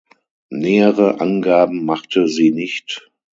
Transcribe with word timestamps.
Nähere 0.49 1.19
Angaben 1.19 1.85
machte 1.85 2.27
sie 2.27 2.49
nicht. 2.51 3.11